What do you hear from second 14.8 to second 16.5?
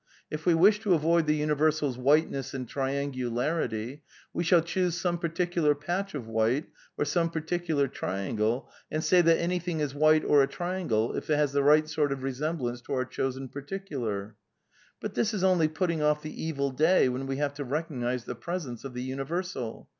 Philosophy, pp. 146, 160.) But this is only putting off the